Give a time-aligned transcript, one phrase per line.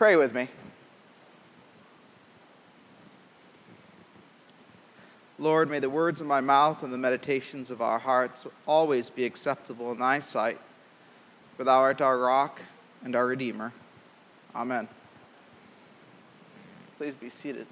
[0.00, 0.48] Pray with me.
[5.38, 9.26] Lord, may the words of my mouth and the meditations of our hearts always be
[9.26, 10.58] acceptable in thy sight,
[11.54, 12.62] for thou art our rock
[13.04, 13.74] and our Redeemer.
[14.56, 14.88] Amen.
[16.96, 17.66] Please be seated.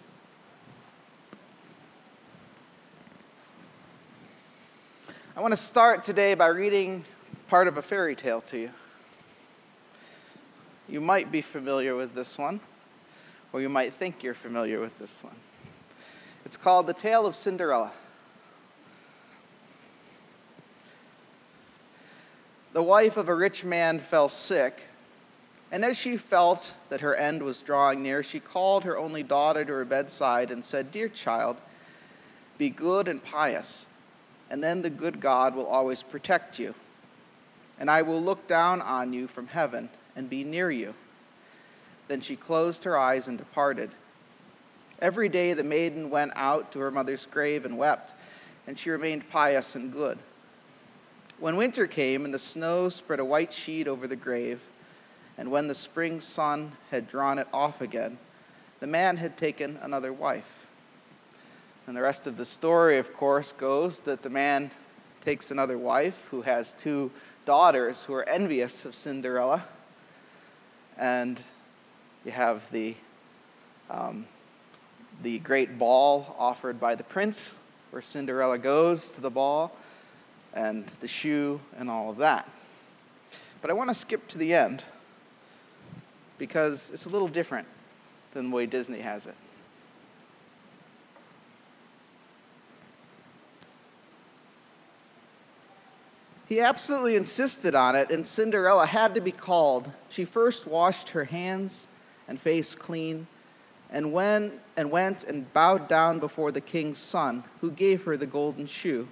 [5.34, 7.06] I want to start today by reading
[7.48, 8.70] part of a fairy tale to you.
[10.88, 12.60] You might be familiar with this one,
[13.52, 15.34] or you might think you're familiar with this one.
[16.46, 17.92] It's called The Tale of Cinderella.
[22.72, 24.80] The wife of a rich man fell sick,
[25.70, 29.64] and as she felt that her end was drawing near, she called her only daughter
[29.66, 31.58] to her bedside and said, Dear child,
[32.56, 33.86] be good and pious,
[34.48, 36.74] and then the good God will always protect you.
[37.78, 40.94] And I will look down on you from heaven and be near you.
[42.08, 43.90] Then she closed her eyes and departed.
[45.00, 48.14] Every day the maiden went out to her mother's grave and wept,
[48.66, 50.18] and she remained pious and good.
[51.38, 54.60] When winter came and the snow spread a white sheet over the grave,
[55.36, 58.18] and when the spring sun had drawn it off again,
[58.80, 60.66] the man had taken another wife.
[61.86, 64.70] And the rest of the story, of course, goes that the man
[65.24, 67.10] takes another wife who has two
[67.48, 69.64] daughters who are envious of Cinderella.
[70.98, 71.40] And
[72.26, 72.94] you have the
[73.88, 74.26] um,
[75.22, 77.52] the great ball offered by the prince,
[77.90, 79.74] where Cinderella goes to the ball,
[80.52, 82.46] and the shoe, and all of that.
[83.62, 84.84] But I want to skip to the end
[86.36, 87.66] because it's a little different
[88.34, 89.34] than the way Disney has it.
[96.48, 99.90] He absolutely insisted on it, and Cinderella had to be called.
[100.08, 101.86] She first washed her hands
[102.26, 103.26] and face clean
[103.90, 108.26] and, when, and went and bowed down before the king's son, who gave her the
[108.26, 109.08] golden shoe.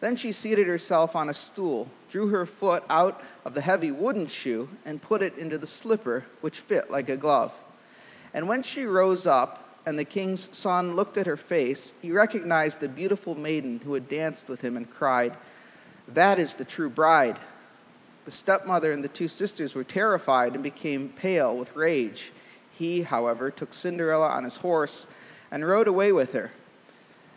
[0.00, 4.26] Then she seated herself on a stool, drew her foot out of the heavy wooden
[4.26, 7.52] shoe, and put it into the slipper, which fit like a glove.
[8.32, 12.80] And when she rose up, and the king's son looked at her face, he recognized
[12.80, 15.36] the beautiful maiden who had danced with him and cried,
[16.14, 17.38] That is the true bride.
[18.24, 22.32] The stepmother and the two sisters were terrified and became pale with rage.
[22.72, 25.06] He, however, took Cinderella on his horse
[25.50, 26.50] and rode away with her.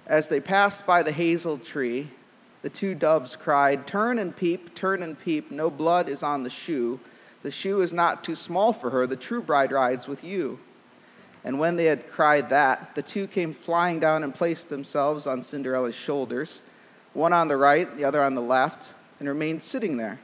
[0.06, 2.12] As they passed by the hazel tree,
[2.62, 6.50] the two doves cried, Turn and peep, turn and peep, no blood is on the
[6.50, 7.00] shoe.
[7.42, 10.60] The shoe is not too small for her, the true bride rides with you.
[11.44, 15.44] And when they had cried that, the two came flying down and placed themselves on
[15.44, 16.62] Cinderella's shoulders,
[17.14, 20.20] one on the right, the other on the left, and remained sitting there.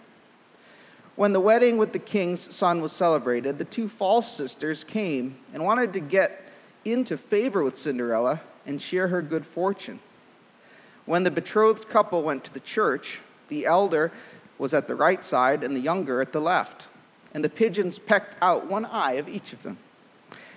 [1.15, 5.63] When the wedding with the king's son was celebrated, the two false sisters came and
[5.63, 6.43] wanted to get
[6.85, 9.99] into favor with Cinderella and share her good fortune.
[11.05, 13.19] When the betrothed couple went to the church,
[13.49, 14.11] the elder
[14.57, 16.87] was at the right side and the younger at the left,
[17.33, 19.77] and the pigeons pecked out one eye of each of them.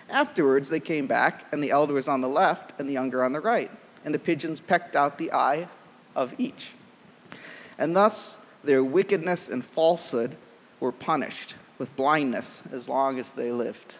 [0.08, 3.32] Afterwards, they came back, and the elder was on the left and the younger on
[3.32, 3.70] the right,
[4.04, 5.68] and the pigeons pecked out the eye
[6.14, 6.70] of each.
[7.78, 10.36] And thus, their wickedness and falsehood
[10.80, 13.94] were punished with blindness as long as they lived.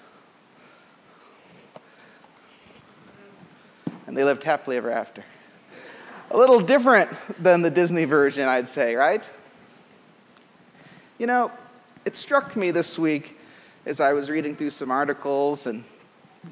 [4.07, 5.25] And they lived happily ever after.
[6.31, 9.27] A little different than the Disney version, I'd say, right?
[11.19, 11.51] You know,
[12.05, 13.39] it struck me this week
[13.87, 15.85] as I was reading through some articles and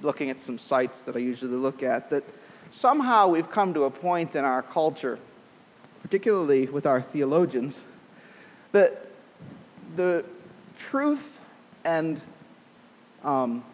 [0.02, 2.24] looking at some sites that I usually look at that
[2.70, 5.18] somehow we've come to a point in our culture,
[6.02, 7.84] particularly with our theologians,
[8.72, 9.06] that
[9.96, 10.24] the
[10.78, 11.40] truth
[11.84, 12.20] and
[13.24, 13.64] um,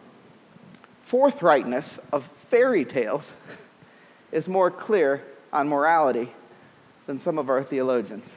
[1.09, 3.33] forthrightness of fairy tales
[4.31, 5.23] is more clear
[5.53, 6.31] on morality
[7.05, 8.35] than some of our theologians.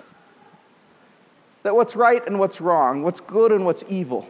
[1.63, 4.27] That what's right and what's wrong, what's good and what's evil,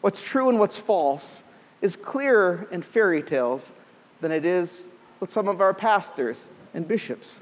[0.00, 1.42] what's true and what's false
[1.82, 3.72] is clearer in fairy tales
[4.20, 4.84] than it is
[5.20, 7.40] with some of our pastors and bishops.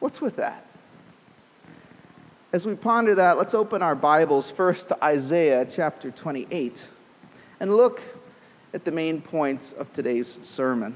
[0.00, 0.64] What's with that?
[2.52, 6.86] As we ponder that, let's open our Bibles first to Isaiah chapter 28
[7.58, 8.00] and look
[8.72, 10.94] at the main points of today's sermon.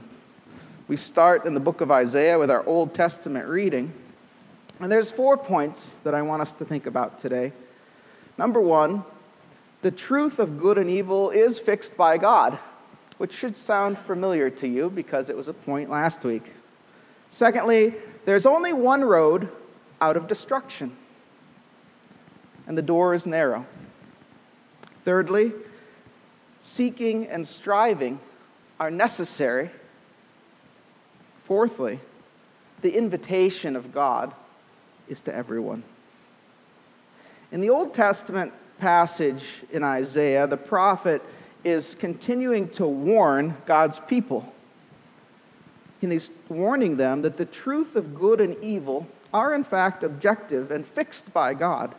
[0.86, 3.92] We start in the book of Isaiah with our Old Testament reading,
[4.78, 7.52] and there's four points that I want us to think about today.
[8.38, 9.04] Number one,
[9.82, 12.56] the truth of good and evil is fixed by God,
[13.18, 16.52] which should sound familiar to you because it was a point last week.
[17.30, 19.48] Secondly, there's only one road
[20.00, 20.96] out of destruction
[22.66, 23.66] and the door is narrow.
[25.04, 25.52] Thirdly,
[26.60, 28.20] seeking and striving
[28.78, 29.70] are necessary.
[31.44, 32.00] Fourthly,
[32.82, 34.32] the invitation of God
[35.08, 35.82] is to everyone.
[37.50, 41.22] In the Old Testament passage in Isaiah, the prophet
[41.64, 44.52] is continuing to warn God's people.
[46.02, 50.72] And he's warning them that the truth of good and evil are, in fact, objective
[50.72, 51.94] and fixed by God.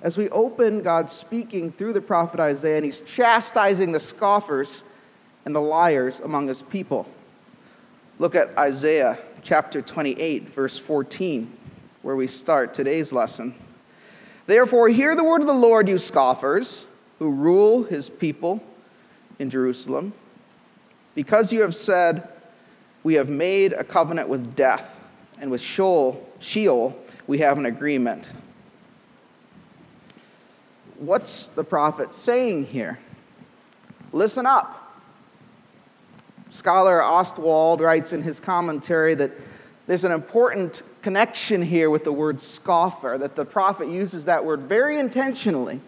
[0.00, 4.84] As we open God speaking through the prophet Isaiah, and he's chastising the scoffers
[5.44, 7.06] and the liars among his people.
[8.18, 11.52] Look at Isaiah chapter 28, verse 14,
[12.02, 13.54] where we start today's lesson.
[14.46, 16.84] Therefore, hear the word of the Lord, you scoffers
[17.18, 18.62] who rule his people
[19.38, 20.12] in Jerusalem.
[21.14, 22.28] Because you have said,
[23.06, 24.90] We have made a covenant with death,
[25.38, 26.98] and with Sheol, Sheol
[27.28, 28.30] we have an agreement.
[30.98, 32.98] What's the prophet saying here?
[34.12, 34.98] Listen up.
[36.48, 39.30] Scholar Oswalt writes in his commentary that
[39.86, 44.62] there's an important connection here with the word scoffer, that the prophet uses that word
[44.62, 45.80] very intentionally.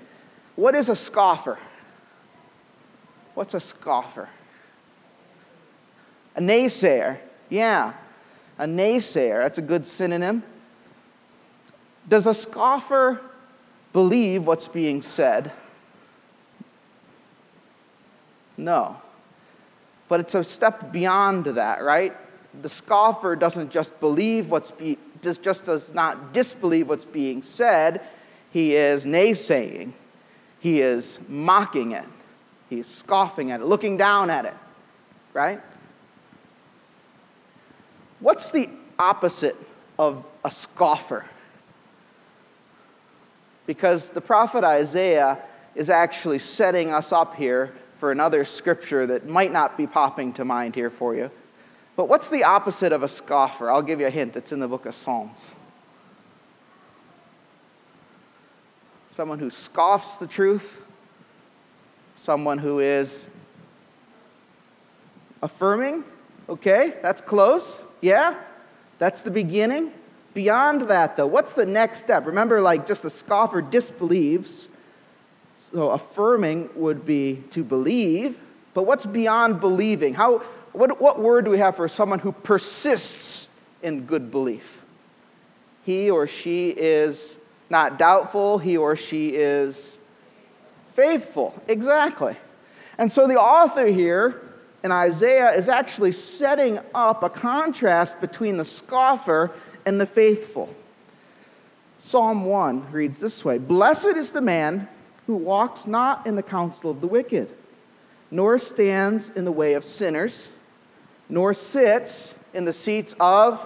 [0.54, 1.58] What is a scoffer?
[3.34, 4.28] What's a scoffer?
[6.38, 7.18] A naysayer.
[7.48, 7.94] Yeah,
[8.58, 9.42] a naysayer.
[9.42, 10.44] That's a good synonym.
[12.08, 13.20] Does a scoffer
[13.92, 15.50] believe what's being said?
[18.56, 18.98] No.
[20.08, 22.16] But it's a step beyond that, right?
[22.62, 28.02] The scoffer doesn't just believe what's be, just, does not disbelieve what's being said,
[28.52, 29.90] he is naysaying.
[30.60, 32.06] He is mocking it.
[32.70, 34.54] He's scoffing at it, looking down at it,
[35.34, 35.60] right?
[38.20, 38.68] What's the
[38.98, 39.56] opposite
[39.98, 41.24] of a scoffer?
[43.66, 45.38] Because the prophet Isaiah
[45.74, 50.44] is actually setting us up here for another scripture that might not be popping to
[50.44, 51.30] mind here for you.
[51.96, 53.70] But what's the opposite of a scoffer?
[53.70, 54.36] I'll give you a hint.
[54.36, 55.54] It's in the book of Psalms.
[59.10, 60.80] Someone who scoffs the truth,
[62.14, 63.26] someone who is
[65.42, 66.04] affirming.
[66.48, 67.84] Okay, that's close.
[68.00, 68.34] Yeah,
[68.98, 69.92] that's the beginning.
[70.34, 72.26] Beyond that, though, what's the next step?
[72.26, 74.68] Remember, like just the scoffer disbelieves.
[75.72, 78.38] So affirming would be to believe.
[78.74, 80.14] But what's beyond believing?
[80.14, 80.38] How,
[80.72, 83.48] what, what word do we have for someone who persists
[83.82, 84.78] in good belief?
[85.84, 87.36] He or she is
[87.70, 89.98] not doubtful, he or she is
[90.94, 91.60] faithful.
[91.66, 92.36] Exactly.
[92.98, 94.47] And so the author here
[94.82, 99.50] in Isaiah is actually setting up a contrast between the scoffer
[99.84, 100.74] and the faithful.
[101.98, 104.88] Psalm 1 reads this way Blessed is the man
[105.26, 107.50] who walks not in the counsel of the wicked,
[108.30, 110.48] nor stands in the way of sinners,
[111.28, 113.64] nor sits in the seats of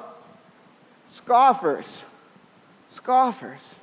[1.06, 2.02] scoffers.
[2.88, 3.74] Scoffers.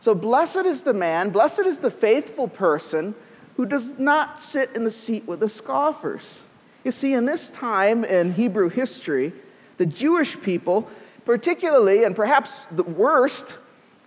[0.00, 3.14] So, blessed is the man, blessed is the faithful person
[3.56, 6.40] who does not sit in the seat with the scoffers.
[6.84, 9.32] You see, in this time in Hebrew history,
[9.78, 10.88] the Jewish people,
[11.24, 13.56] particularly and perhaps the worst,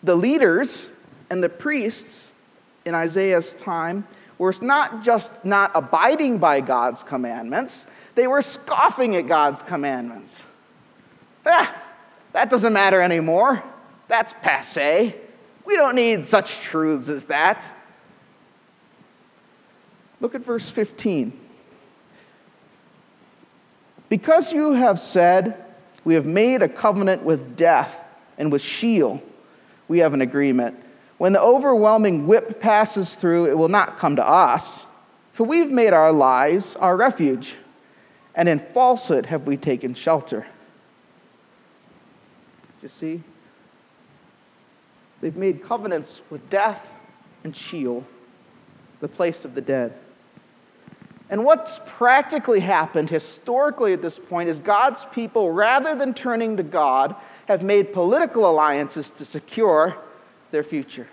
[0.03, 0.87] the leaders
[1.29, 2.31] and the priests
[2.85, 4.07] in Isaiah's time,
[4.37, 10.43] were not just not abiding by God's commandments, they were scoffing at God's commandments.
[11.45, 11.75] Ah,
[12.33, 13.63] that doesn't matter anymore.
[14.07, 15.15] That's passe.
[15.65, 17.67] We don't need such truths as that.
[20.21, 21.46] Look at verse 15.
[24.09, 25.65] Because you have said,
[26.03, 27.93] We have made a covenant with death,
[28.37, 29.21] and with Sheol
[29.87, 30.75] we have an agreement.
[31.17, 34.85] When the overwhelming whip passes through, it will not come to us,
[35.33, 37.55] for we've made our lies our refuge,
[38.35, 40.45] and in falsehood have we taken shelter.
[42.81, 43.23] You see?
[45.21, 46.85] They've made covenants with death
[47.43, 48.05] and Sheol,
[48.99, 49.93] the place of the dead.
[51.29, 56.63] And what's practically happened historically at this point is God's people, rather than turning to
[56.63, 57.15] God,
[57.47, 59.97] have made political alliances to secure
[60.51, 61.07] their future.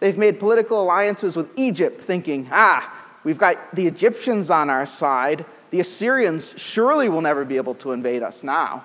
[0.00, 2.92] They've made political alliances with Egypt, thinking, ah,
[3.24, 5.46] we've got the Egyptians on our side.
[5.70, 8.84] The Assyrians surely will never be able to invade us now.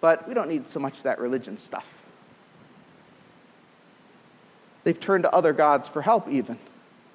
[0.00, 1.86] But we don't need so much that religion stuff.
[4.82, 6.58] They've turned to other gods for help, even,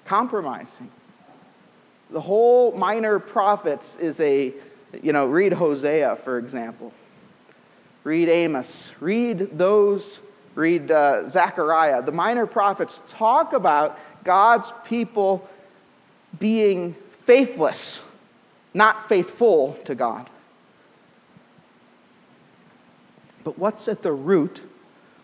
[0.06, 0.90] compromising.
[2.10, 4.54] The whole minor prophets is a,
[5.02, 6.92] you know, read Hosea, for example.
[8.04, 8.92] Read Amos.
[9.00, 10.20] Read those
[10.56, 12.02] Read uh, Zechariah.
[12.02, 15.48] The minor prophets talk about God's people
[16.38, 18.02] being faithless,
[18.74, 20.30] not faithful to God.
[23.44, 24.62] But what's at the root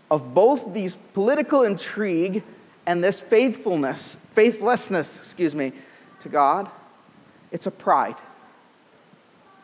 [0.10, 2.44] of both these political intrigue
[2.86, 5.74] and this faithfulness, faithlessness, excuse me,
[6.26, 6.70] to God?
[7.52, 8.16] It's a pride.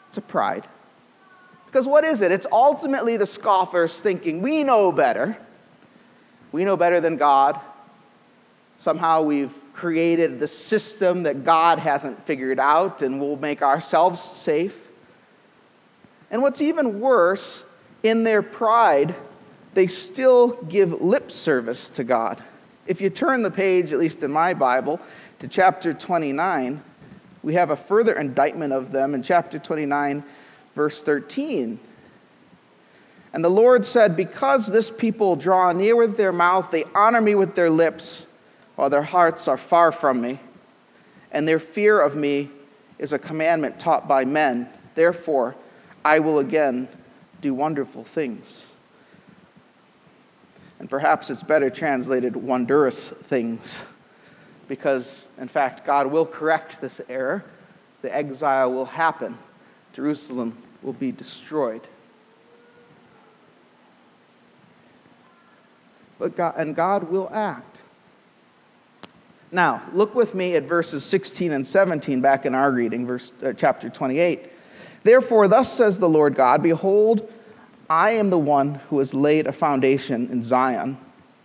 [0.07, 0.67] It's a pride.
[1.65, 2.31] Because what is it?
[2.31, 5.37] It's ultimately the scoffers thinking, we know better.
[6.51, 7.59] We know better than God.
[8.77, 14.75] Somehow we've created the system that God hasn't figured out and we'll make ourselves safe.
[16.29, 17.63] And what's even worse,
[18.03, 19.15] in their pride,
[19.73, 22.43] they still give lip service to God.
[22.85, 24.99] If you turn the page, at least in my Bible,
[25.41, 26.83] to chapter 29,
[27.41, 30.23] we have a further indictment of them in chapter 29,
[30.75, 31.79] verse 13.
[33.33, 37.33] And the Lord said, Because this people draw near with their mouth, they honor me
[37.33, 38.23] with their lips,
[38.75, 40.39] while their hearts are far from me,
[41.31, 42.51] and their fear of me
[42.99, 44.69] is a commandment taught by men.
[44.93, 45.55] Therefore,
[46.05, 46.87] I will again
[47.41, 48.67] do wonderful things.
[50.77, 53.79] And perhaps it's better translated wondrous things,
[54.71, 57.43] because in fact, God will correct this error.
[58.03, 59.37] The exile will happen,
[59.91, 61.81] Jerusalem will be destroyed.
[66.17, 67.81] But God, and God will act.
[69.51, 73.51] Now, look with me at verses 16 and 17 back in our reading, verse, uh,
[73.51, 74.49] chapter 28.
[75.03, 77.29] Therefore, thus says the Lord God Behold,
[77.89, 80.97] I am the one who has laid a foundation in Zion,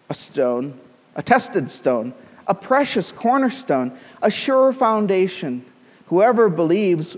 [0.09, 0.79] a stone,
[1.17, 2.15] a tested stone,
[2.47, 5.65] a precious cornerstone, a sure foundation.
[6.07, 7.17] Whoever believes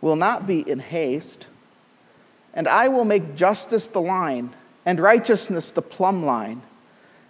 [0.00, 1.46] will not be in haste.
[2.52, 4.54] And I will make justice the line,
[4.86, 6.62] and righteousness the plumb line,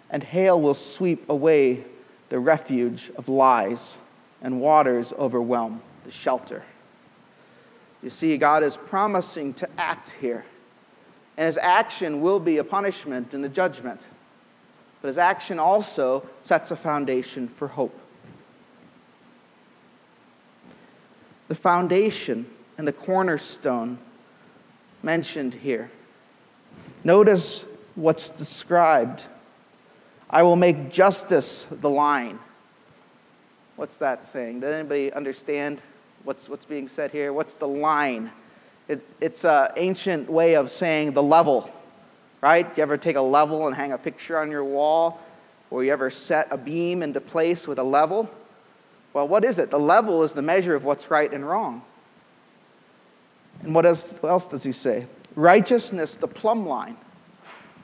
[0.09, 1.83] and hail will sweep away
[2.29, 3.97] the refuge of lies,
[4.41, 6.63] and waters overwhelm the shelter.
[8.03, 10.45] You see, God is promising to act here.
[11.37, 14.05] And his action will be a punishment and a judgment.
[15.05, 17.95] But his action also sets a foundation for hope.
[21.47, 22.47] The foundation
[22.79, 23.99] and the cornerstone
[25.03, 25.91] mentioned here.
[27.03, 29.25] Notice what's described.
[30.27, 32.39] I will make justice the line.
[33.75, 34.61] What's that saying?
[34.61, 35.83] Does anybody understand
[36.23, 37.31] what's, what's being said here?
[37.31, 38.31] What's the line?
[38.87, 41.69] It, it's an ancient way of saying the level,
[42.41, 42.65] right?
[42.77, 45.19] You ever take a level and hang a picture on your wall?
[45.71, 48.29] Or you ever set a beam into place with a level?
[49.13, 49.71] Well, what is it?
[49.71, 51.81] The level is the measure of what's right and wrong.
[53.63, 55.07] And what else, what else does he say?
[55.35, 56.97] Righteousness, the plumb line.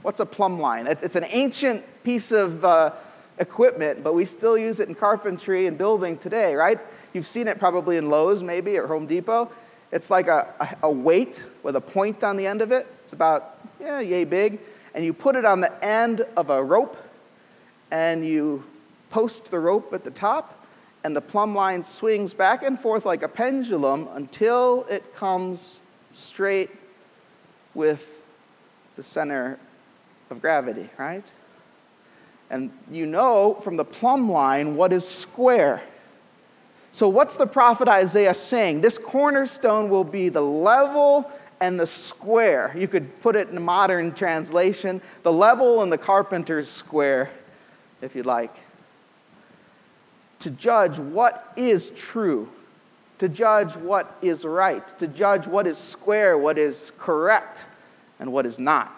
[0.01, 0.88] What's a plumb line?
[0.88, 2.93] It's, an ancient piece of uh,
[3.38, 6.79] equipment, but we still use it in carpentry and building today, right?
[7.13, 9.51] You've seen it probably in Lowe's, maybe, or Home Depot.
[9.91, 12.88] It's like a, a weight with a point on the end of it.
[13.12, 14.58] It's about, yeah, yay big.
[14.96, 16.96] And you put it on the end of a rope,
[17.91, 18.63] and you
[19.10, 20.65] post the rope at the top,
[21.03, 25.82] and the plumb line swings back and forth like a pendulum until it comes
[26.13, 26.70] straight
[27.74, 28.01] with
[28.96, 29.60] the center
[30.30, 31.25] of gravity, right?
[32.50, 35.82] And you know from the plumb line what is square.
[36.94, 38.80] So, what's the prophet Isaiah saying?
[38.80, 41.30] This cornerstone will be the level
[41.62, 42.74] and the square.
[42.75, 47.30] You could put it in a modern translation the level and the carpenter's square,
[48.01, 48.53] if you like.
[50.39, 52.50] To judge what is true,
[53.20, 57.65] to judge what is right, to judge what is square, what is correct,
[58.20, 58.91] and what is not,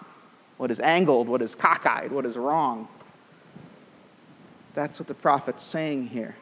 [0.58, 2.88] what is angled, what is cockeyed, what is wrong.
[4.74, 6.36] That's what the prophet's saying here.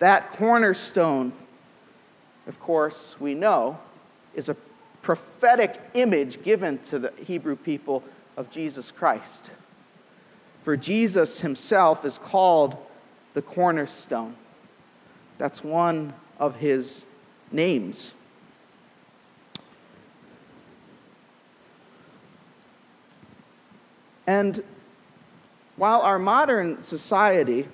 [0.00, 1.32] That cornerstone,
[2.48, 3.78] of course, we know,
[4.34, 4.56] is a
[5.02, 8.02] prophetic image given to the Hebrew people
[8.36, 9.50] of Jesus Christ.
[10.64, 12.76] For Jesus himself is called
[13.34, 14.36] the cornerstone.
[15.38, 17.04] That's one of his
[17.50, 18.14] names.
[24.26, 24.62] And
[25.76, 27.66] while our modern society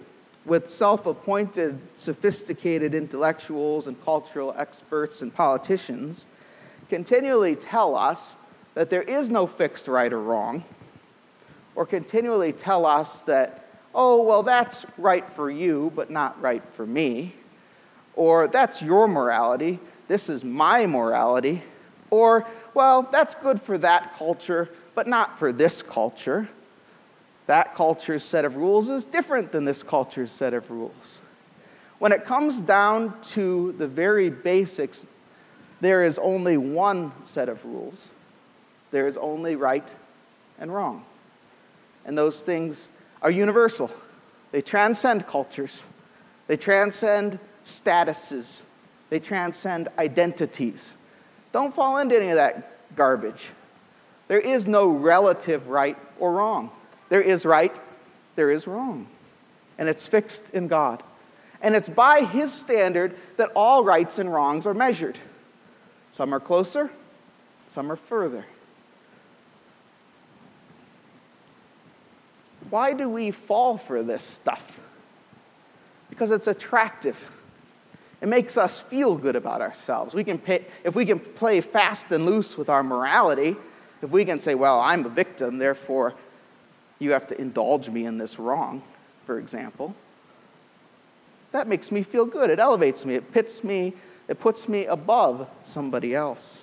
[0.46, 6.24] with self appointed, sophisticated intellectuals and cultural experts and politicians
[6.88, 8.34] continually tell us
[8.74, 10.64] that there is no fixed right or wrong,
[11.74, 16.86] or continually tell us that, oh, well, that's right for you, but not right for
[16.86, 17.34] me,
[18.14, 19.78] or that's your morality,
[20.08, 21.62] this is my morality,
[22.10, 26.48] or, well, that's good for that culture, but not for this culture.
[27.46, 31.20] That culture's set of rules is different than this culture's set of rules.
[31.98, 35.06] When it comes down to the very basics,
[35.80, 38.10] there is only one set of rules.
[38.90, 39.88] There is only right
[40.58, 41.04] and wrong.
[42.04, 42.88] And those things
[43.22, 43.90] are universal.
[44.50, 45.84] They transcend cultures.
[46.46, 48.62] They transcend statuses.
[49.10, 50.96] They transcend identities.
[51.52, 53.48] Don't fall into any of that garbage.
[54.26, 56.70] There is no relative right or wrong.
[57.08, 57.78] There is right,
[58.36, 59.06] there is wrong.
[59.78, 61.02] And it's fixed in God.
[61.62, 65.18] And it's by His standard that all rights and wrongs are measured.
[66.12, 66.90] Some are closer,
[67.72, 68.44] some are further.
[72.70, 74.78] Why do we fall for this stuff?
[76.10, 77.16] Because it's attractive.
[78.20, 80.12] It makes us feel good about ourselves.
[80.12, 83.56] We can pay, if we can play fast and loose with our morality,
[84.02, 86.14] if we can say, well, I'm a victim, therefore
[86.98, 88.82] you have to indulge me in this wrong,
[89.24, 89.94] for example,
[91.52, 92.50] that makes me feel good.
[92.50, 93.14] It elevates me.
[93.14, 93.94] It pits me,
[94.28, 96.58] it puts me above somebody else.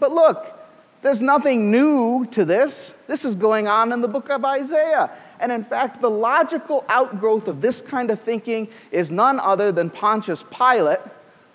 [0.00, 0.58] But look,
[1.02, 2.94] there's nothing new to this.
[3.06, 5.10] This is going on in the book of Isaiah.
[5.38, 9.90] And in fact, the logical outgrowth of this kind of thinking is none other than
[9.90, 11.00] Pontius Pilate,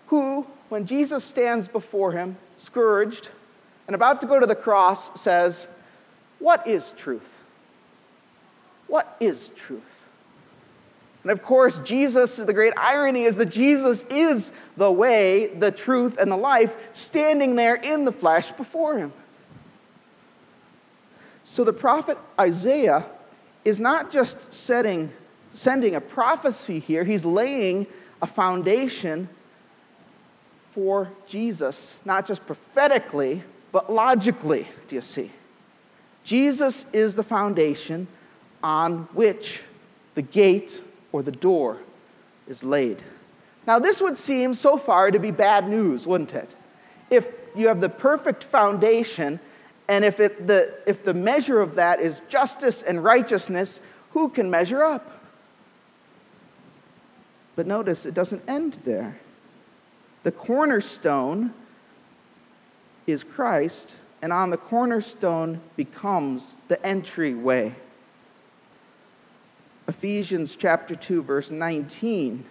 [0.08, 3.30] who, when Jesus stands before him, scourged
[3.88, 5.68] and about to go to the cross, says,
[6.38, 7.28] What is truth?
[8.86, 9.99] What is truth?
[11.24, 16.18] And of course, Jesus, the great irony is that Jesus is the way, the truth,
[16.18, 19.12] and the life, standing there in the flesh before him.
[21.44, 23.06] So the prophet Isaiah
[23.66, 25.12] is not just setting,
[25.52, 27.88] sending a prophecy here, he's laying
[28.22, 29.28] a foundation
[30.72, 35.32] for Jesus, not just prophetically, but logically, do you see?
[36.24, 38.08] Jesus is the foundation
[38.64, 39.62] on which
[40.16, 41.78] the gate or the door
[42.48, 43.04] is laid.
[43.68, 46.56] Now, this would seem so far to be bad news, wouldn't it?
[47.10, 49.40] If you have the perfect foundation,
[49.88, 53.80] and if, it, the, if the measure of that is justice and righteousness,
[54.12, 55.24] who can measure up?
[57.56, 59.20] But notice it doesn't end there.
[60.24, 61.54] The cornerstone
[63.08, 67.76] is Christ, and on the cornerstone becomes the entryway.
[69.90, 72.46] Ephesians chapter 2 verse 19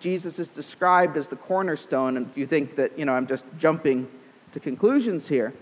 [0.00, 3.46] Jesus is described as the cornerstone and if you think that you know I'm just
[3.58, 4.06] jumping
[4.52, 5.54] to conclusions here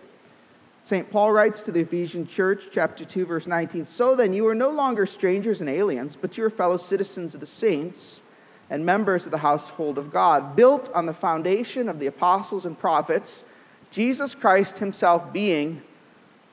[0.85, 1.09] St.
[1.13, 4.71] Paul writes to the Ephesian church chapter 2 verse 19 So then you are no
[4.71, 8.21] longer strangers and aliens but you are fellow citizens of the saints
[8.69, 12.77] and members of the household of God built on the foundation of the apostles and
[12.77, 13.45] prophets
[13.93, 15.83] Jesus Christ himself being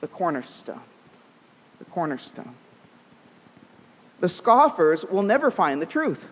[0.00, 0.82] the cornerstone
[1.80, 2.54] the cornerstone
[4.20, 6.24] the scoffers will never find the truth.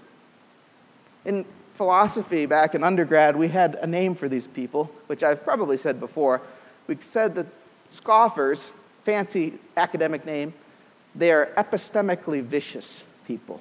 [1.24, 5.76] In philosophy, back in undergrad, we had a name for these people, which I've probably
[5.76, 6.42] said before.
[6.86, 7.46] We said that
[7.88, 8.72] scoffers,
[9.04, 10.52] fancy academic name,
[11.14, 13.60] they are epistemically vicious people.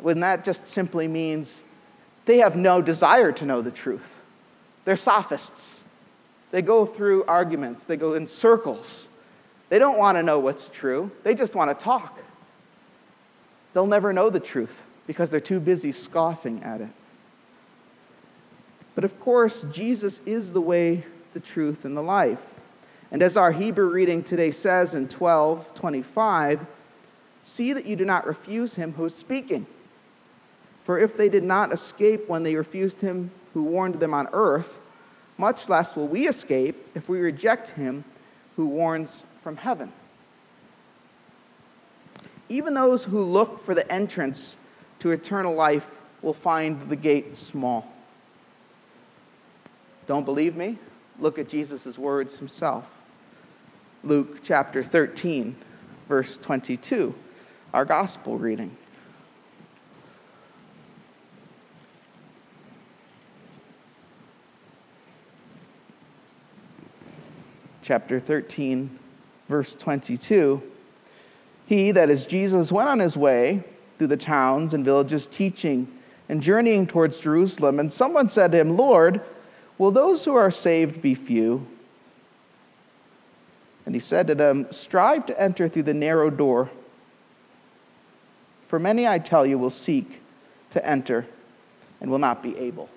[0.00, 1.62] When that just simply means
[2.26, 4.16] they have no desire to know the truth.
[4.84, 5.76] They're sophists.
[6.50, 9.06] They go through arguments, they go in circles.
[9.68, 12.18] They don't want to know what's true, they just want to talk.
[13.72, 16.88] They'll never know the truth because they're too busy scoffing at it.
[18.94, 22.38] But of course, Jesus is the way, the truth, and the life.
[23.10, 26.66] And as our Hebrew reading today says in 12:25,
[27.42, 29.66] see that you do not refuse him who is speaking.
[30.84, 34.74] For if they did not escape when they refused him who warned them on earth,
[35.38, 38.04] much less will we escape if we reject him
[38.56, 39.92] who warns from heaven
[42.48, 44.56] even those who look for the entrance
[45.00, 45.86] to eternal life
[46.22, 47.90] will find the gate small.
[50.06, 50.78] Don't believe me?
[51.18, 52.84] Look at Jesus' words himself.
[54.02, 55.56] Luke chapter 13,
[56.08, 57.14] verse 22,
[57.72, 58.76] our gospel reading.
[67.82, 68.98] Chapter 13,
[69.48, 70.62] verse 22.
[71.66, 73.62] He, that is Jesus, went on his way
[73.98, 75.88] through the towns and villages teaching
[76.28, 77.80] and journeying towards Jerusalem.
[77.80, 79.20] And someone said to him, Lord,
[79.78, 81.66] will those who are saved be few?
[83.86, 86.70] And he said to them, Strive to enter through the narrow door.
[88.68, 90.20] For many, I tell you, will seek
[90.70, 91.26] to enter
[92.00, 92.88] and will not be able.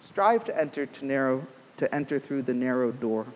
[0.00, 3.26] Strive to enter to narrow to enter through the narrow door.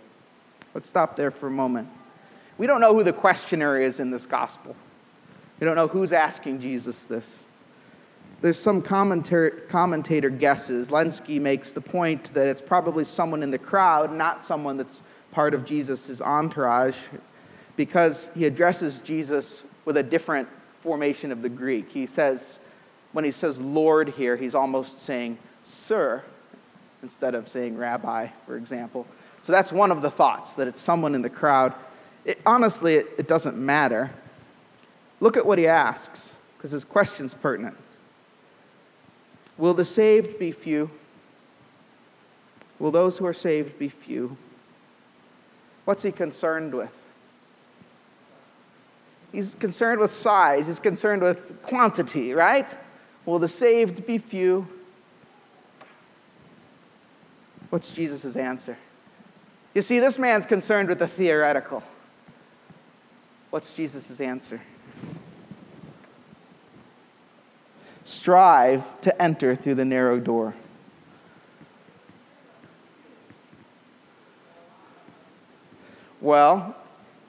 [0.75, 1.88] Let's stop there for a moment.
[2.59, 4.75] We don't know who the questioner is in this gospel.
[5.61, 7.38] We don't know who's asking Jesus this.
[8.40, 10.90] There's some commentator, commentator guesses.
[10.90, 15.55] Lenski makes the point that it's probably someone in the crowd, not someone that's part
[15.55, 16.97] of Jesus' entourage,
[17.77, 20.49] because he addresses Jesus with a different
[20.81, 21.88] formation of the Greek.
[21.90, 22.61] He says,
[23.12, 26.23] when he says Lord here, he's almost saying Sir
[27.03, 29.07] instead of saying Rabbi, for example.
[29.42, 31.75] So that's one of the thoughts, that it's someone in the crowd.
[32.24, 34.11] It, honestly, it, it doesn't matter.
[35.20, 37.76] Look at what he asks, because his question's pertinent.
[39.57, 40.90] Will the saved be few?
[42.78, 44.37] Will those who are saved be few?
[45.85, 46.92] What's he concerned with?
[49.33, 52.74] He's concerned with size, he's concerned with quantity, right?
[53.26, 54.66] Will the saved be few?
[57.70, 58.78] What's Jesus' answer?
[59.74, 61.83] You see, this man's concerned with the theoretical.
[63.50, 64.61] What's Jesus' answer?
[68.04, 70.54] Strive to enter through the narrow door.
[76.20, 76.76] Well,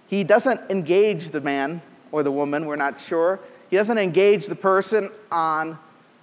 [0.08, 3.40] he doesn't engage the man or the woman, we're not sure.
[3.70, 5.78] He doesn't engage the person on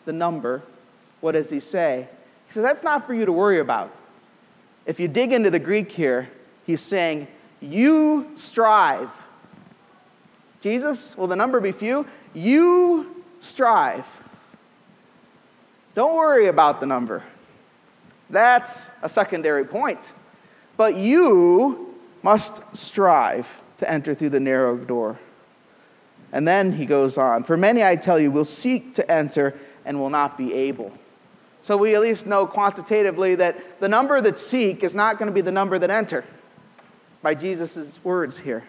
[0.04, 0.62] the number.
[1.20, 2.09] What does he say?
[2.48, 3.94] He says, That's not for you to worry about.
[4.85, 6.28] If you dig into the Greek here,
[6.64, 7.28] he's saying,
[7.61, 9.11] You strive.
[10.66, 12.05] Jesus, will the number be few?
[12.35, 14.05] You strive.
[15.94, 17.22] Don't worry about the number.
[18.31, 20.00] That's a secondary point.
[20.76, 23.46] But you must strive
[23.79, 25.20] to enter through the narrow door.
[26.33, 30.00] And then he goes on For many, I tell you, will seek to enter and
[30.00, 30.92] will not be able.
[31.62, 35.33] So we at least know quantitatively that the number that seek is not going to
[35.33, 36.24] be the number that enter
[37.22, 38.64] by Jesus' words here.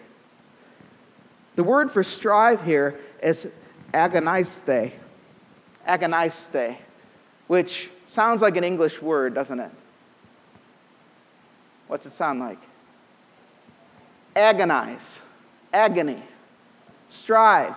[1.58, 3.48] The word for strive here is
[3.92, 4.92] agoniste,
[5.88, 6.76] agoniste,
[7.48, 9.72] which sounds like an English word, doesn't it?
[11.88, 12.60] What's it sound like?
[14.36, 15.20] Agonize,
[15.72, 16.22] agony,
[17.08, 17.74] strive,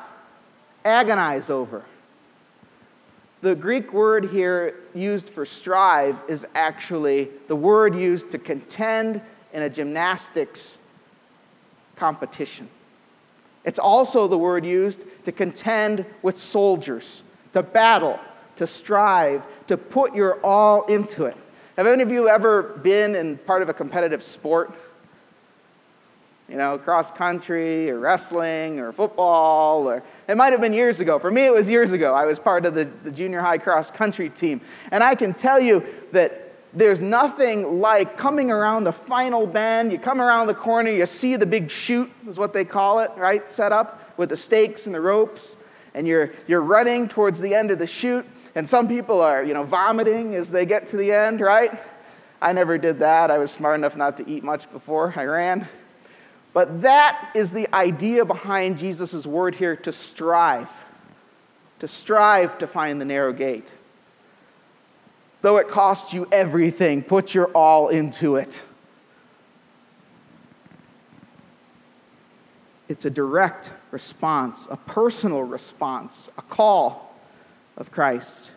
[0.85, 1.83] agonize over.
[3.41, 9.63] The Greek word here used for strive is actually the word used to contend in
[9.63, 10.77] a gymnastics
[11.95, 12.69] competition.
[13.63, 18.19] It's also the word used to contend with soldiers, to battle,
[18.57, 21.37] to strive, to put your all into it.
[21.77, 24.73] Have any of you ever been in part of a competitive sport?
[26.51, 31.17] you know, cross country or wrestling or football, or it might have been years ago.
[31.17, 32.13] For me, it was years ago.
[32.13, 34.59] I was part of the, the junior high cross country team.
[34.91, 39.91] And I can tell you that there's nothing like coming around the final bend.
[39.91, 43.11] You come around the corner, you see the big chute, is what they call it,
[43.17, 43.49] right?
[43.51, 45.57] Set up with the stakes and the ropes.
[45.93, 48.25] And you're, you're running towards the end of the chute.
[48.55, 51.77] And some people are, you know, vomiting as they get to the end, right?
[52.41, 53.29] I never did that.
[53.29, 55.67] I was smart enough not to eat much before I ran.
[56.53, 60.69] But that is the idea behind Jesus' word here to strive,
[61.79, 63.71] to strive to find the narrow gate.
[65.41, 68.61] Though it costs you everything, put your all into it.
[72.87, 77.15] It's a direct response, a personal response, a call
[77.77, 78.51] of Christ.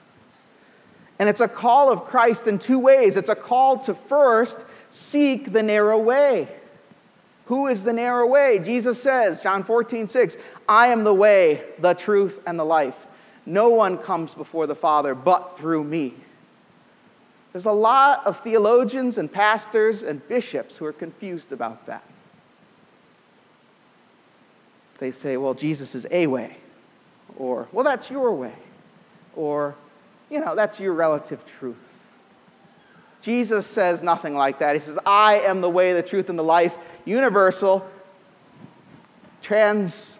[1.18, 3.16] And it's a call of Christ in two ways.
[3.16, 6.49] It's a call to first seek the narrow way.
[7.47, 8.59] Who is the narrow way?
[8.59, 10.37] Jesus says, John 14, 6,
[10.68, 13.07] I am the way, the truth, and the life.
[13.47, 16.14] No one comes before the Father but through me.
[17.55, 22.03] There's a lot of theologians and pastors and bishops who are confused about that.
[24.99, 26.57] They say, well, Jesus is a way,
[27.38, 28.55] or, well, that's your way,
[29.37, 29.77] or,
[30.31, 31.77] you know, that's your relative truth.
[33.23, 34.75] Jesus says nothing like that.
[34.75, 37.88] He says, I am the way, the truth, and the life universal,
[39.43, 40.19] trans,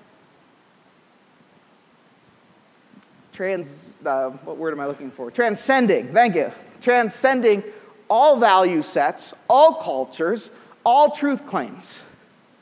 [3.33, 5.33] trans, uh, what word am I looking for?
[5.33, 6.53] Transcending, thank you.
[6.85, 7.65] Transcending
[8.09, 10.51] all value sets, all cultures,
[10.85, 12.03] all truth claims.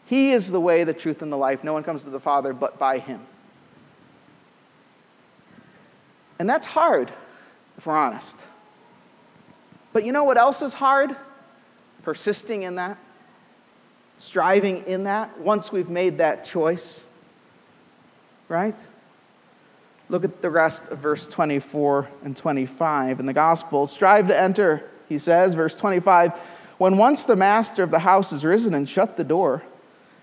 [0.07, 1.63] He is the way, the truth, and the life.
[1.63, 3.21] No one comes to the Father but by Him.
[6.39, 7.13] And that's hard,
[7.77, 8.39] if we're honest.
[9.93, 11.15] But you know what else is hard?
[12.03, 12.97] Persisting in that
[14.23, 17.01] striving in that once we've made that choice.
[18.49, 18.79] Right?
[20.13, 23.87] Look at the rest of verse 24 and 25 in the gospel.
[23.87, 26.35] Strive to enter, he says, verse 25.
[26.77, 29.63] When once the master of the house has risen and shut the door,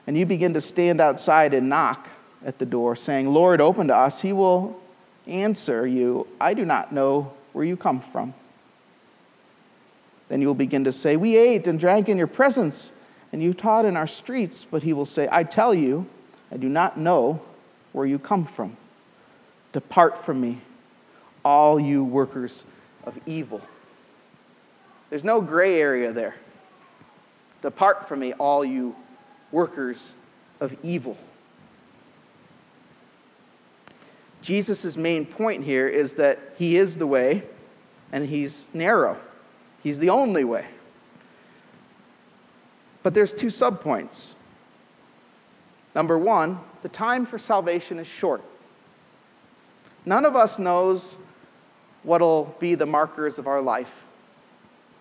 [0.05, 2.07] and you begin to stand outside and knock
[2.45, 4.79] at the door, saying, Lord, open to us, he will
[5.25, 8.35] answer you, I do not know where you come from.
[10.27, 12.91] Then you will begin to say, We ate and drank in your presence,
[13.33, 14.67] and you taught in our streets.
[14.69, 16.05] But he will say, I tell you,
[16.51, 17.41] I do not know
[17.93, 18.77] where you come from.
[19.71, 20.61] Depart from me,
[21.43, 22.65] all you workers
[23.03, 23.61] of evil.
[25.09, 26.35] There's no gray area there.
[27.61, 28.95] Depart from me, all you
[29.51, 30.13] workers
[30.59, 31.17] of evil.
[34.41, 37.43] Jesus' main point here is that he is the way
[38.11, 39.17] and he's narrow.
[39.83, 40.65] He's the only way.
[43.03, 44.33] But there's two subpoints.
[45.95, 48.41] Number one, the time for salvation is short.
[50.05, 51.17] None of us knows
[52.03, 53.93] what'll be the markers of our life.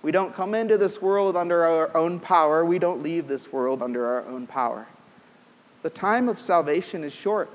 [0.03, 2.65] We don't come into this world under our own power.
[2.65, 4.87] We don't leave this world under our own power.
[5.83, 7.51] The time of salvation is short.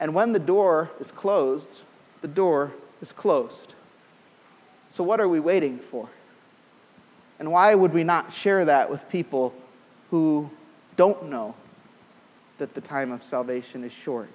[0.00, 1.78] And when the door is closed,
[2.22, 2.72] the door
[3.02, 3.74] is closed.
[4.88, 6.08] So, what are we waiting for?
[7.38, 9.54] And why would we not share that with people
[10.10, 10.50] who
[10.96, 11.54] don't know
[12.58, 14.28] that the time of salvation is short?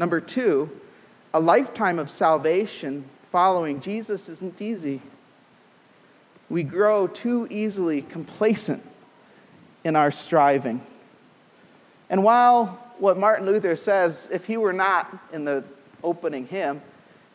[0.00, 0.70] Number two,
[1.34, 5.02] a lifetime of salvation following Jesus isn't easy.
[6.48, 8.82] We grow too easily complacent
[9.84, 10.80] in our striving.
[12.08, 15.62] And while what Martin Luther says, if he were not in the
[16.02, 16.80] opening hymn,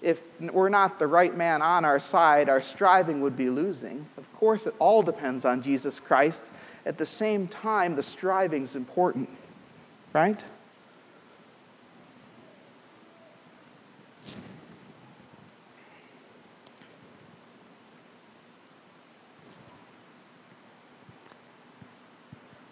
[0.01, 4.07] if we're not the right man on our side, our striving would be losing.
[4.17, 6.49] Of course, it all depends on Jesus Christ.
[6.87, 9.29] At the same time, the striving is important,
[10.13, 10.43] right?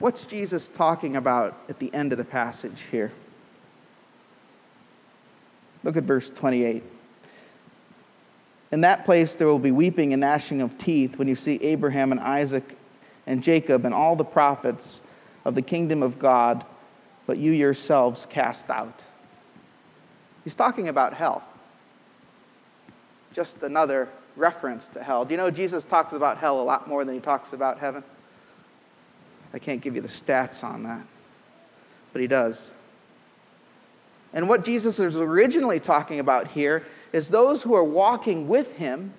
[0.04, 3.14] What's Jesus talking about at the end of the passage here?
[5.82, 6.84] Look at verse 28.
[8.74, 12.12] In that place there will be weeping and gnashing of teeth when you see Abraham
[12.12, 12.76] and Isaac
[13.28, 15.02] and Jacob and all the prophets
[15.46, 16.66] of the kingdom of God,
[17.26, 19.02] but you yourselves cast out.
[20.44, 21.46] He's talking about hell.
[23.32, 25.24] Just another reference to hell.
[25.24, 28.04] Do you know Jesus talks about hell a lot more than he talks about heaven?
[29.54, 31.02] I can't give you the stats on that,
[32.12, 32.72] but he does.
[34.34, 39.14] And what Jesus is originally talking about here is those who are walking with him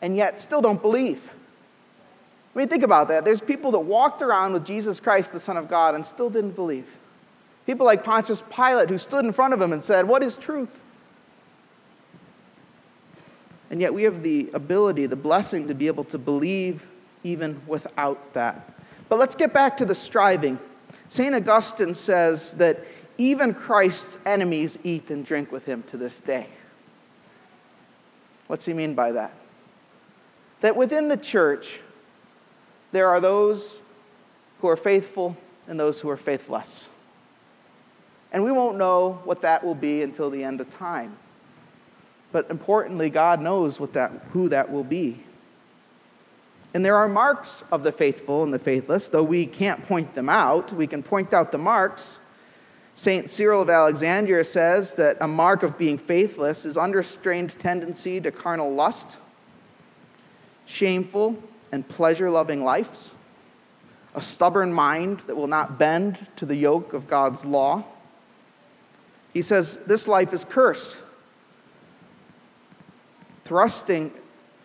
[0.00, 1.20] and yet still don't believe.
[2.54, 3.24] I mean, think about that.
[3.24, 6.52] There's people that walked around with Jesus Christ, the Son of God, and still didn't
[6.52, 6.86] believe.
[7.66, 10.80] People like Pontius Pilate, who stood in front of him and said, What is truth?
[13.70, 16.82] And yet we have the ability, the blessing to be able to believe
[17.22, 18.79] even without that.
[19.10, 20.58] But let's get back to the striving.
[21.08, 21.34] St.
[21.34, 22.84] Augustine says that
[23.18, 26.46] even Christ's enemies eat and drink with him to this day.
[28.46, 29.34] What's he mean by that?
[30.60, 31.80] That within the church,
[32.92, 33.80] there are those
[34.60, 36.88] who are faithful and those who are faithless.
[38.32, 41.16] And we won't know what that will be until the end of time.
[42.30, 45.24] But importantly, God knows that, who that will be.
[46.72, 50.28] And there are marks of the faithful and the faithless, though we can't point them
[50.28, 50.72] out.
[50.72, 52.20] We can point out the marks.
[52.94, 53.28] St.
[53.28, 58.72] Cyril of Alexandria says that a mark of being faithless is unrestrained tendency to carnal
[58.72, 59.16] lust,
[60.66, 63.12] shameful and pleasure loving lives,
[64.14, 67.84] a stubborn mind that will not bend to the yoke of God's law.
[69.32, 70.96] He says this life is cursed,
[73.44, 74.12] thrusting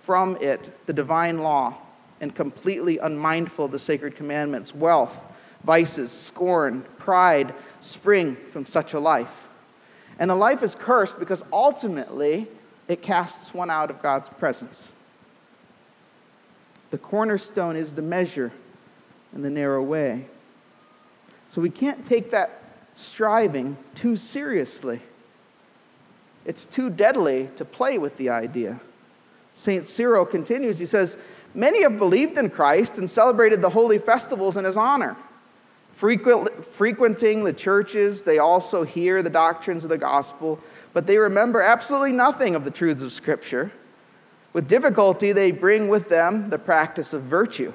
[0.03, 1.77] from it the divine law
[2.21, 4.73] and completely unmindful of the sacred commandments.
[4.73, 5.15] Wealth,
[5.63, 9.33] vices, scorn, pride spring from such a life.
[10.17, 12.47] And the life is cursed because ultimately
[12.87, 14.89] it casts one out of God's presence.
[16.91, 18.51] The cornerstone is the measure
[19.33, 20.27] and the narrow way.
[21.49, 22.61] So we can't take that
[22.95, 25.01] striving too seriously.
[26.45, 28.79] It's too deadly to play with the idea.
[29.55, 29.87] St.
[29.87, 31.17] Cyril continues, he says,
[31.55, 35.15] Many have believed in Christ and celebrated the holy festivals in his honor.
[35.93, 40.59] Frequent, frequenting the churches, they also hear the doctrines of the gospel,
[40.91, 43.71] but they remember absolutely nothing of the truths of Scripture.
[44.51, 47.71] With difficulty, they bring with them the practice of virtue,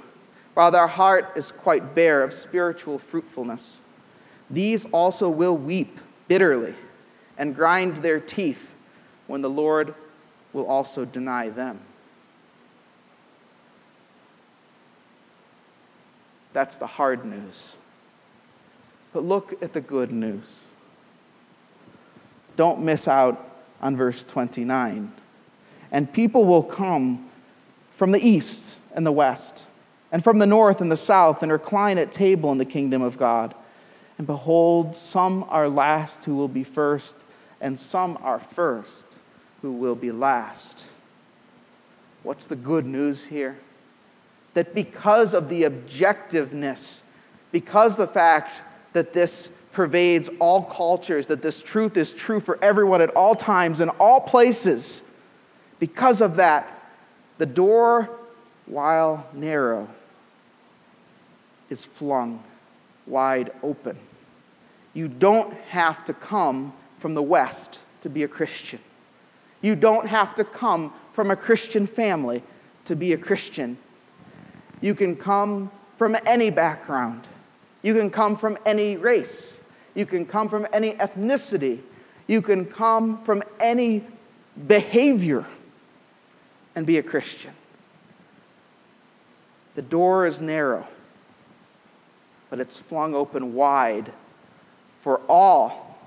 [0.52, 3.80] while their heart is quite bare of spiritual fruitfulness.
[4.50, 6.74] These also will weep bitterly
[7.38, 8.60] and grind their teeth
[9.26, 9.94] when the Lord
[10.52, 11.80] will also deny them.
[16.52, 17.76] That's the hard news.
[19.12, 20.60] But look at the good news.
[22.56, 25.12] Don't miss out on verse 29.
[25.92, 27.30] And people will come
[27.92, 29.66] from the east and the west,
[30.12, 33.16] and from the north and the south, and recline at table in the kingdom of
[33.16, 33.54] God.
[34.18, 37.24] And behold, some are last who will be first,
[37.60, 39.18] and some are first
[39.62, 40.84] who will be last.
[42.22, 43.58] What's the good news here?
[44.54, 47.00] That because of the objectiveness,
[47.52, 53.00] because the fact that this pervades all cultures, that this truth is true for everyone
[53.00, 55.02] at all times and all places,
[55.78, 56.82] because of that,
[57.38, 58.10] the door,
[58.66, 59.88] while narrow,
[61.70, 62.42] is flung
[63.06, 63.96] wide open.
[64.92, 68.80] You don't have to come from the West to be a Christian.
[69.62, 72.42] You don't have to come from a Christian family
[72.86, 73.78] to be a Christian.
[74.80, 77.26] You can come from any background.
[77.82, 79.58] You can come from any race.
[79.94, 81.80] You can come from any ethnicity.
[82.26, 84.04] You can come from any
[84.66, 85.44] behavior
[86.74, 87.52] and be a Christian.
[89.74, 90.86] The door is narrow,
[92.48, 94.12] but it's flung open wide
[95.02, 95.98] for all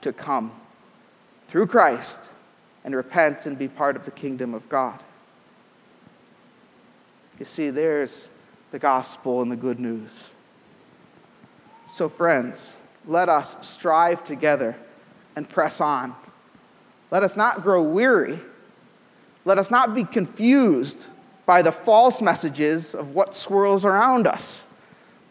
[0.00, 0.52] to come
[1.48, 2.30] through Christ
[2.84, 5.00] and repent and be part of the kingdom of God.
[7.38, 8.28] You see, there's
[8.70, 10.30] the gospel and the good news.
[11.88, 14.76] So, friends, let us strive together
[15.36, 16.14] and press on.
[17.10, 18.40] Let us not grow weary.
[19.44, 21.06] Let us not be confused
[21.46, 24.64] by the false messages of what swirls around us.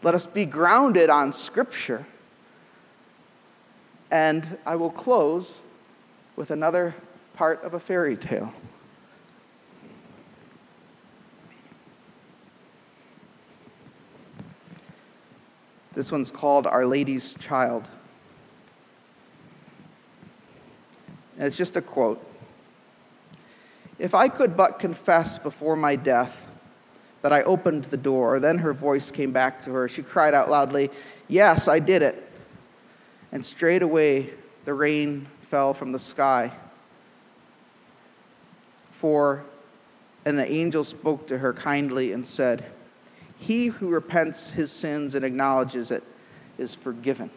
[0.02, 2.06] Let us be grounded on Scripture.
[4.10, 5.60] And I will close
[6.36, 6.94] with another
[7.34, 8.52] part of a fairy tale.
[15.94, 17.88] This one's called Our Lady's Child.
[21.38, 22.24] And it's just a quote.
[23.98, 26.34] If I could but confess before my death
[27.22, 29.88] that I opened the door, then her voice came back to her.
[29.88, 30.90] She cried out loudly,
[31.28, 32.30] Yes, I did it.
[33.32, 34.30] And straightway
[34.64, 36.52] the rain fell from the sky.
[39.00, 39.44] For,
[40.24, 42.64] and the angel spoke to her kindly and said,
[43.38, 46.02] He who repents his sins and acknowledges it
[46.58, 47.30] is forgiven.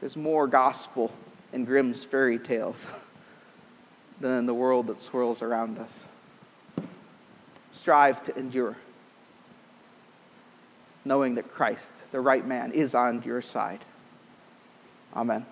[0.00, 1.12] There's more gospel
[1.52, 2.86] in Grimm's fairy tales
[4.20, 5.92] than in the world that swirls around us.
[7.70, 8.76] Strive to endure,
[11.04, 13.84] knowing that Christ, the right man, is on your side.
[15.14, 15.46] Amen.